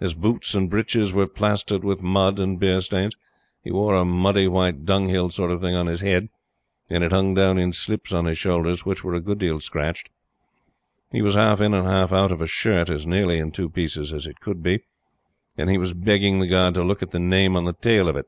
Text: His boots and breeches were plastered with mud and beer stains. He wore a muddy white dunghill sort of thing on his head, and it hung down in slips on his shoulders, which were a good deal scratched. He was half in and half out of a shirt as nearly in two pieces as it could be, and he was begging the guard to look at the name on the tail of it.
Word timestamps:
His 0.00 0.14
boots 0.14 0.56
and 0.56 0.68
breeches 0.68 1.12
were 1.12 1.28
plastered 1.28 1.84
with 1.84 2.02
mud 2.02 2.40
and 2.40 2.58
beer 2.58 2.80
stains. 2.80 3.14
He 3.62 3.70
wore 3.70 3.94
a 3.94 4.04
muddy 4.04 4.48
white 4.48 4.84
dunghill 4.84 5.30
sort 5.30 5.52
of 5.52 5.60
thing 5.60 5.76
on 5.76 5.86
his 5.86 6.00
head, 6.00 6.28
and 6.90 7.04
it 7.04 7.12
hung 7.12 7.34
down 7.34 7.56
in 7.56 7.72
slips 7.72 8.10
on 8.10 8.24
his 8.24 8.36
shoulders, 8.36 8.84
which 8.84 9.04
were 9.04 9.14
a 9.14 9.20
good 9.20 9.38
deal 9.38 9.60
scratched. 9.60 10.08
He 11.12 11.22
was 11.22 11.36
half 11.36 11.60
in 11.60 11.72
and 11.72 11.86
half 11.86 12.12
out 12.12 12.32
of 12.32 12.40
a 12.42 12.48
shirt 12.48 12.90
as 12.90 13.06
nearly 13.06 13.38
in 13.38 13.52
two 13.52 13.70
pieces 13.70 14.12
as 14.12 14.26
it 14.26 14.40
could 14.40 14.60
be, 14.60 14.80
and 15.56 15.70
he 15.70 15.78
was 15.78 15.94
begging 15.94 16.40
the 16.40 16.48
guard 16.48 16.74
to 16.74 16.82
look 16.82 17.00
at 17.00 17.12
the 17.12 17.20
name 17.20 17.56
on 17.56 17.64
the 17.64 17.74
tail 17.74 18.08
of 18.08 18.16
it. 18.16 18.26